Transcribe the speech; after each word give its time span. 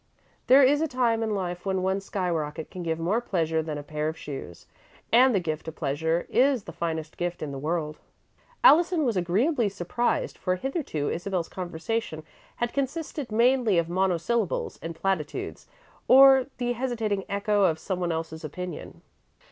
"There 0.47 0.63
is 0.63 0.81
a 0.81 0.87
time 0.87 1.21
in 1.21 1.35
life 1.35 1.63
when 1.63 1.83
one 1.83 2.01
sky 2.01 2.27
rocket 2.27 2.71
can 2.71 2.81
give 2.81 2.97
more 2.97 3.21
pleasure 3.21 3.61
than 3.61 3.77
a 3.77 3.83
pair 3.83 4.07
of 4.07 4.17
shoes, 4.17 4.65
and 5.13 5.35
the 5.35 5.39
gift 5.39 5.67
of 5.67 5.75
pleasure 5.75 6.25
is 6.27 6.63
the 6.63 6.71
finest 6.71 7.17
gift 7.17 7.43
in 7.43 7.51
the 7.51 7.59
world." 7.59 7.99
Allison 8.63 9.05
was 9.05 9.15
agreeably 9.15 9.69
surprised, 9.69 10.39
for 10.39 10.55
hitherto 10.55 11.11
Isabel's 11.11 11.49
conversation 11.49 12.23
had 12.55 12.73
consisted 12.73 13.31
mainly 13.31 13.77
of 13.77 13.89
monosyllables 13.89 14.79
and 14.81 14.95
platitudes, 14.95 15.67
or 16.07 16.47
the 16.57 16.71
hesitating 16.71 17.23
echo 17.29 17.65
of 17.65 17.77
someone's 17.77 18.13
else 18.33 18.43
opinion. 18.43 19.03